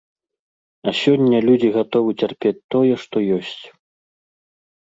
А 0.89 0.93
сёння 1.01 1.37
людзі 1.47 1.69
гатовы 1.77 2.11
цярпець 2.23 2.57
тое, 2.77 2.93
што 3.05 3.17
ёсць. 3.37 3.61